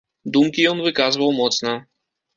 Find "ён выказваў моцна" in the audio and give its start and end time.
0.71-1.77